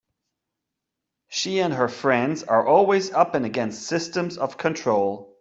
She 1.27 1.59
and 1.59 1.75
her 1.75 1.87
friends 1.87 2.41
are 2.41 2.65
always 2.65 3.11
up 3.13 3.35
against 3.35 3.83
systems 3.83 4.39
of 4.39 4.57
control. 4.57 5.37